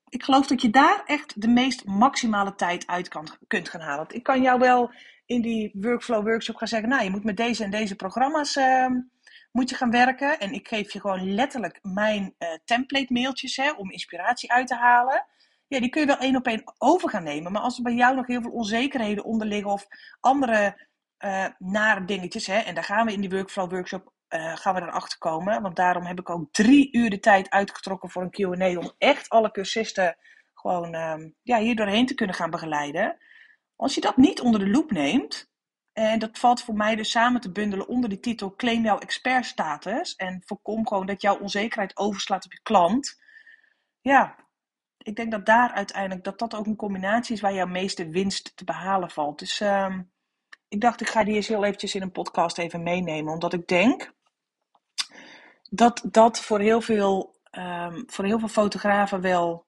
ik 0.08 0.22
geloof 0.22 0.46
dat 0.46 0.62
je 0.62 0.70
daar 0.70 1.02
echt 1.04 1.40
de 1.40 1.48
meest 1.48 1.84
maximale 1.84 2.54
tijd 2.54 2.86
uit 2.86 3.08
kan, 3.08 3.28
kunt 3.46 3.68
gaan 3.68 3.80
halen. 3.80 3.96
Want 3.96 4.14
ik 4.14 4.22
kan 4.22 4.42
jou 4.42 4.58
wel 4.58 4.92
in 5.30 5.40
die 5.40 5.70
workflow 5.72 6.24
workshop 6.24 6.56
gaan 6.56 6.68
zeggen, 6.68 6.88
nou, 6.88 7.04
je 7.04 7.10
moet 7.10 7.24
met 7.24 7.36
deze 7.36 7.64
en 7.64 7.70
deze 7.70 7.96
programma's 7.96 8.56
uh, 8.56 8.86
moet 9.52 9.70
je 9.70 9.76
gaan 9.76 9.90
werken. 9.90 10.40
En 10.40 10.52
ik 10.52 10.68
geef 10.68 10.92
je 10.92 11.00
gewoon 11.00 11.34
letterlijk 11.34 11.78
mijn 11.82 12.34
uh, 12.38 12.48
template 12.64 13.12
mailtjes 13.12 13.56
hè, 13.56 13.70
om 13.70 13.90
inspiratie 13.90 14.52
uit 14.52 14.66
te 14.66 14.74
halen. 14.74 15.26
Ja, 15.66 15.80
die 15.80 15.88
kun 15.88 16.00
je 16.00 16.06
wel 16.06 16.18
één 16.18 16.36
op 16.36 16.46
één 16.46 16.62
over 16.78 17.08
gaan 17.08 17.22
nemen. 17.22 17.52
Maar 17.52 17.62
als 17.62 17.76
er 17.76 17.82
bij 17.82 17.94
jou 17.94 18.16
nog 18.16 18.26
heel 18.26 18.42
veel 18.42 18.50
onzekerheden 18.50 19.24
onder 19.24 19.46
liggen 19.46 19.70
of 19.70 19.86
andere 20.20 20.86
uh, 21.24 21.46
nare 21.58 22.04
dingetjes, 22.04 22.46
hè, 22.46 22.58
en 22.58 22.74
daar 22.74 22.84
gaan 22.84 23.06
we 23.06 23.12
in 23.12 23.20
die 23.20 23.30
workflow 23.30 23.70
workshop 23.70 24.12
uh, 24.28 24.56
gaan 24.56 24.74
we 24.74 24.80
erachter 24.80 25.18
komen. 25.18 25.62
Want 25.62 25.76
daarom 25.76 26.04
heb 26.04 26.18
ik 26.18 26.30
ook 26.30 26.52
drie 26.52 26.88
uur 26.92 27.10
de 27.10 27.20
tijd 27.20 27.50
uitgetrokken 27.50 28.10
voor 28.10 28.22
een 28.22 28.58
QA. 28.58 28.78
Om 28.78 28.92
echt 28.98 29.28
alle 29.28 29.50
cursisten 29.50 30.16
gewoon 30.54 30.94
um, 30.94 31.34
ja, 31.42 31.58
hier 31.58 31.76
doorheen 31.76 32.06
te 32.06 32.14
kunnen 32.14 32.34
gaan 32.34 32.50
begeleiden. 32.50 33.18
Als 33.80 33.94
je 33.94 34.00
dat 34.00 34.16
niet 34.16 34.40
onder 34.40 34.60
de 34.60 34.70
loep 34.70 34.90
neemt. 34.90 35.50
En 35.92 36.18
dat 36.18 36.38
valt 36.38 36.62
voor 36.62 36.74
mij 36.74 36.96
dus 36.96 37.10
samen 37.10 37.40
te 37.40 37.52
bundelen 37.52 37.88
onder 37.88 38.10
de 38.10 38.20
titel 38.20 38.54
Claim 38.56 38.84
jouw 38.84 38.98
expertstatus. 38.98 40.14
En 40.14 40.42
voorkom 40.46 40.86
gewoon 40.86 41.06
dat 41.06 41.22
jouw 41.22 41.38
onzekerheid 41.38 41.96
overslaat 41.96 42.44
op 42.44 42.52
je 42.52 42.60
klant. 42.62 43.20
Ja, 44.00 44.36
ik 44.98 45.16
denk 45.16 45.30
dat 45.30 45.46
daar 45.46 45.72
uiteindelijk 45.72 46.24
dat 46.24 46.38
dat 46.38 46.54
ook 46.54 46.66
een 46.66 46.76
combinatie 46.76 47.34
is 47.34 47.40
waar 47.40 47.54
jouw 47.54 47.66
meeste 47.66 48.08
winst 48.08 48.56
te 48.56 48.64
behalen 48.64 49.10
valt. 49.10 49.38
Dus 49.38 49.60
um, 49.60 50.12
ik 50.68 50.80
dacht, 50.80 51.00
ik 51.00 51.08
ga 51.08 51.24
die 51.24 51.34
eens 51.34 51.48
heel 51.48 51.64
eventjes 51.64 51.94
in 51.94 52.02
een 52.02 52.12
podcast 52.12 52.58
even 52.58 52.82
meenemen. 52.82 53.32
Omdat 53.32 53.52
ik 53.52 53.66
denk 53.66 54.12
dat 55.70 56.02
dat 56.10 56.40
voor 56.40 56.60
heel 56.60 56.80
veel, 56.80 57.40
um, 57.50 58.02
voor 58.06 58.24
heel 58.24 58.38
veel 58.38 58.48
fotografen 58.48 59.20
wel 59.20 59.66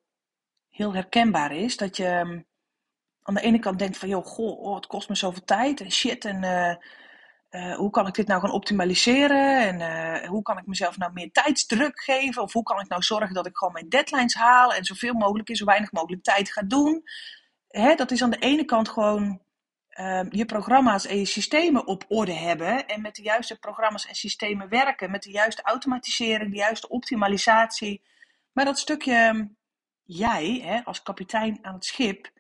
heel 0.69 0.95
herkenbaar 0.95 1.53
is. 1.53 1.77
Dat 1.77 1.97
je 1.97 2.09
um, 2.09 2.51
aan 3.23 3.35
de 3.35 3.41
ene 3.41 3.59
kant 3.59 3.79
denkt 3.79 3.99
van, 3.99 4.09
joh, 4.09 4.27
goh, 4.27 4.61
oh, 4.61 4.75
het 4.75 4.87
kost 4.87 5.09
me 5.09 5.15
zoveel 5.15 5.45
tijd 5.45 5.81
en 5.81 5.93
shit. 5.93 6.25
En 6.25 6.43
uh, 6.43 6.75
uh, 7.51 7.77
hoe 7.77 7.91
kan 7.91 8.07
ik 8.07 8.15
dit 8.15 8.27
nou 8.27 8.41
gaan 8.41 8.51
optimaliseren? 8.51 9.61
En 9.61 9.81
uh, 9.81 10.29
hoe 10.29 10.43
kan 10.43 10.59
ik 10.59 10.67
mezelf 10.67 10.99
nou 10.99 11.13
meer 11.13 11.33
tijdsdruk 11.33 12.03
geven? 12.03 12.43
Of 12.43 12.53
hoe 12.53 12.63
kan 12.63 12.81
ik 12.81 12.89
nou 12.89 13.03
zorgen 13.03 13.35
dat 13.35 13.47
ik 13.47 13.57
gewoon 13.57 13.73
mijn 13.73 13.89
deadlines 13.89 14.35
haal 14.35 14.75
en 14.75 14.85
zoveel 14.85 15.15
mogelijk 15.15 15.49
in 15.49 15.57
zo 15.57 15.65
weinig 15.65 15.93
mogelijk 15.93 16.23
tijd 16.23 16.53
ga 16.53 16.63
doen? 16.63 17.03
Hè, 17.69 17.95
dat 17.95 18.11
is 18.11 18.23
aan 18.23 18.31
de 18.31 18.39
ene 18.39 18.65
kant 18.65 18.89
gewoon 18.89 19.41
uh, 19.91 20.21
je 20.31 20.45
programma's 20.45 21.07
en 21.07 21.19
je 21.19 21.25
systemen 21.25 21.87
op 21.87 22.05
orde 22.09 22.33
hebben. 22.33 22.87
En 22.87 23.01
met 23.01 23.15
de 23.15 23.23
juiste 23.23 23.59
programma's 23.59 24.07
en 24.07 24.15
systemen 24.15 24.69
werken. 24.69 25.11
Met 25.11 25.23
de 25.23 25.31
juiste 25.31 25.63
automatisering, 25.63 26.51
de 26.51 26.57
juiste 26.57 26.89
optimalisatie. 26.89 28.03
Maar 28.53 28.65
dat 28.65 28.79
stukje 28.79 29.15
ehm, 29.15 29.45
jij, 30.03 30.61
hè, 30.65 30.85
als 30.85 31.03
kapitein 31.03 31.59
aan 31.63 31.75
het 31.75 31.85
schip, 31.85 32.32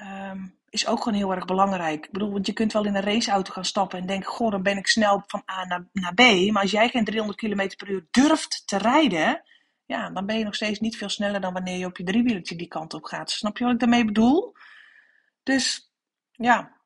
um, 0.00 0.58
is 0.68 0.86
ook 0.86 1.02
gewoon 1.02 1.18
heel 1.18 1.34
erg 1.34 1.44
belangrijk. 1.44 2.04
Ik 2.04 2.12
bedoel, 2.12 2.32
want 2.32 2.46
je 2.46 2.52
kunt 2.52 2.72
wel 2.72 2.84
in 2.84 2.94
een 2.94 3.02
raceauto 3.02 3.52
gaan 3.52 3.64
stappen 3.64 3.98
en 3.98 4.06
denken: 4.06 4.30
Goh, 4.30 4.50
dan 4.50 4.62
ben 4.62 4.76
ik 4.76 4.86
snel 4.86 5.22
van 5.26 5.42
A 5.50 5.64
naar, 5.64 5.88
naar 5.92 6.14
B. 6.14 6.50
Maar 6.50 6.62
als 6.62 6.70
jij 6.70 6.88
geen 6.88 7.04
300 7.04 7.38
km 7.38 7.76
per 7.76 7.90
uur 7.90 8.06
durft 8.10 8.62
te 8.66 8.78
rijden. 8.78 9.42
Ja, 9.86 10.10
dan 10.10 10.26
ben 10.26 10.38
je 10.38 10.44
nog 10.44 10.54
steeds 10.54 10.80
niet 10.80 10.96
veel 10.96 11.08
sneller 11.08 11.40
dan 11.40 11.52
wanneer 11.52 11.78
je 11.78 11.86
op 11.86 11.96
je 11.96 12.04
driewielertje 12.04 12.56
die 12.56 12.68
kant 12.68 12.94
op 12.94 13.04
gaat. 13.04 13.30
Snap 13.30 13.58
je 13.58 13.64
wat 13.64 13.72
ik 13.72 13.80
daarmee 13.80 14.04
bedoel? 14.04 14.52
Dus 15.42 15.92
ja, 16.30 16.78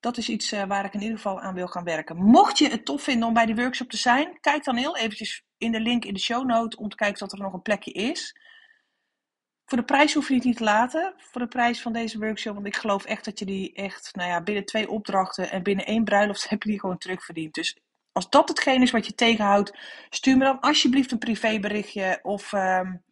dat 0.00 0.16
is 0.16 0.28
iets 0.28 0.52
uh, 0.52 0.64
waar 0.64 0.84
ik 0.84 0.94
in 0.94 1.00
ieder 1.00 1.16
geval 1.16 1.40
aan 1.40 1.54
wil 1.54 1.66
gaan 1.66 1.84
werken. 1.84 2.16
Mocht 2.16 2.58
je 2.58 2.68
het 2.68 2.84
tof 2.84 3.02
vinden 3.02 3.28
om 3.28 3.34
bij 3.34 3.46
die 3.46 3.54
workshop 3.54 3.90
te 3.90 3.96
zijn, 3.96 4.40
kijk 4.40 4.64
dan 4.64 4.76
heel 4.76 4.96
eventjes 4.96 5.44
in 5.58 5.72
de 5.72 5.80
link 5.80 6.04
in 6.04 6.14
de 6.14 6.20
show 6.20 6.46
note 6.46 6.76
om 6.76 6.88
te 6.88 6.96
kijken 6.96 7.26
of 7.26 7.32
er 7.32 7.38
nog 7.38 7.52
een 7.52 7.62
plekje 7.62 7.92
is. 7.92 8.36
Voor 9.64 9.78
de 9.78 9.84
prijs 9.84 10.14
hoef 10.14 10.28
je 10.28 10.34
het 10.34 10.44
niet 10.44 10.56
te 10.56 10.64
laten, 10.64 11.14
voor 11.16 11.40
de 11.40 11.48
prijs 11.48 11.82
van 11.82 11.92
deze 11.92 12.18
workshop. 12.18 12.54
Want 12.54 12.66
ik 12.66 12.76
geloof 12.76 13.04
echt 13.04 13.24
dat 13.24 13.38
je 13.38 13.44
die 13.44 13.72
echt, 13.72 14.14
nou 14.14 14.28
ja, 14.28 14.42
binnen 14.42 14.64
twee 14.64 14.90
opdrachten 14.90 15.50
en 15.50 15.62
binnen 15.62 15.86
één 15.86 16.04
bruiloft 16.04 16.48
heb 16.50 16.62
je 16.62 16.70
die 16.70 16.80
gewoon 16.80 16.98
terugverdiend. 16.98 17.54
Dus 17.54 17.78
als 18.12 18.30
dat 18.30 18.48
hetgeen 18.48 18.82
is 18.82 18.90
wat 18.90 19.06
je 19.06 19.14
tegenhoudt, 19.14 19.78
stuur 20.10 20.36
me 20.36 20.44
dan 20.44 20.60
alsjeblieft 20.60 21.12
een 21.12 21.18
privéberichtje. 21.18 22.18
Of 22.22 22.52
um, 22.52 23.02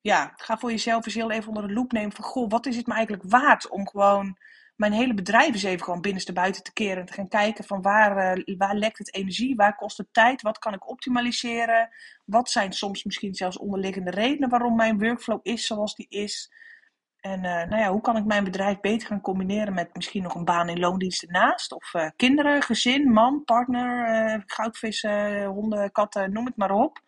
ja, 0.00 0.32
ga 0.36 0.58
voor 0.58 0.70
jezelf 0.70 1.06
eens 1.06 1.14
heel 1.14 1.30
even 1.30 1.48
onder 1.48 1.66
de 1.66 1.72
loep 1.72 1.92
nemen 1.92 2.12
van, 2.12 2.24
goh, 2.24 2.50
wat 2.50 2.66
is 2.66 2.76
het 2.76 2.86
me 2.86 2.94
eigenlijk 2.94 3.24
waard 3.26 3.68
om 3.68 3.88
gewoon 3.88 4.38
mijn 4.76 4.92
hele 4.92 5.14
bedrijf 5.14 5.54
is 5.54 5.62
even 5.62 5.84
gewoon 5.84 6.00
binnenste 6.00 6.32
buiten 6.32 6.62
te 6.62 6.72
keren. 6.72 6.98
En 6.98 7.06
te 7.06 7.12
gaan 7.12 7.28
kijken 7.28 7.64
van 7.64 7.82
waar, 7.82 8.38
uh, 8.38 8.56
waar 8.56 8.74
lekt 8.74 8.98
het 8.98 9.14
energie, 9.14 9.56
waar 9.56 9.76
kost 9.76 9.98
het 9.98 10.08
tijd, 10.12 10.42
wat 10.42 10.58
kan 10.58 10.74
ik 10.74 10.88
optimaliseren. 10.88 11.88
Wat 12.24 12.50
zijn 12.50 12.72
soms 12.72 13.04
misschien 13.04 13.34
zelfs 13.34 13.58
onderliggende 13.58 14.10
redenen 14.10 14.48
waarom 14.48 14.76
mijn 14.76 14.98
workflow 14.98 15.40
is 15.42 15.66
zoals 15.66 15.94
die 15.94 16.06
is. 16.08 16.52
En 17.20 17.38
uh, 17.44 17.44
nou 17.44 17.76
ja, 17.76 17.90
hoe 17.90 18.00
kan 18.00 18.16
ik 18.16 18.24
mijn 18.24 18.44
bedrijf 18.44 18.80
beter 18.80 19.08
gaan 19.08 19.20
combineren 19.20 19.74
met 19.74 19.94
misschien 19.94 20.22
nog 20.22 20.34
een 20.34 20.44
baan 20.44 20.68
in 20.68 20.78
loondienst 20.78 21.22
ernaast? 21.22 21.72
Of 21.72 21.94
uh, 21.94 22.08
kinderen, 22.16 22.62
gezin, 22.62 23.12
man, 23.12 23.44
partner, 23.44 24.42
goudvissen, 24.46 25.44
honden, 25.44 25.92
katten, 25.92 26.32
noem 26.32 26.44
het 26.44 26.56
maar 26.56 26.70
op. 26.70 27.02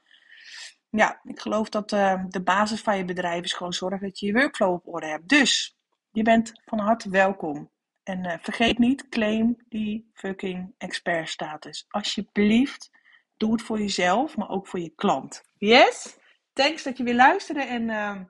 Ja, 0.91 1.21
ik 1.25 1.41
geloof 1.41 1.69
dat 1.69 1.89
de 1.89 2.41
basis 2.45 2.81
van 2.81 2.97
je 2.97 3.05
bedrijf 3.05 3.45
is 3.45 3.53
gewoon 3.53 3.73
zorgen 3.73 4.07
dat 4.07 4.19
je 4.19 4.27
je 4.27 4.33
workflow 4.33 4.73
op 4.73 4.87
orde 4.89 5.07
hebt. 5.07 5.29
Dus 5.29 5.76
je 6.17 6.23
bent 6.23 6.53
van 6.65 6.79
harte 6.79 7.11
welkom. 7.11 7.71
En 8.03 8.25
uh, 8.25 8.33
vergeet 8.41 8.79
niet, 8.79 9.09
claim 9.09 9.57
die 9.69 10.11
fucking 10.13 10.75
expert 10.79 11.29
status. 11.29 11.85
Alsjeblieft, 11.89 12.91
doe 13.37 13.53
het 13.53 13.63
voor 13.63 13.79
jezelf, 13.79 14.37
maar 14.37 14.51
ook 14.51 14.67
voor 14.67 14.81
je 14.81 14.93
klant. 14.95 15.43
Yes? 15.59 16.19
Thanks 16.53 16.83
dat 16.83 16.97
je 16.97 17.05
weer 17.05 17.15
luisterde 17.15 17.63
en 17.63 17.83
uh, 17.83 18.21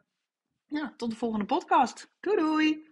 ja, 0.66 0.94
tot 0.96 1.10
de 1.10 1.16
volgende 1.16 1.44
podcast. 1.44 2.10
Doei 2.20 2.36
doei! 2.36 2.85